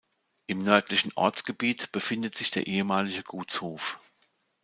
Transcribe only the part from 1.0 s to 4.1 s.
Ortsgebiet befindet sich der ehemalige Gutshof.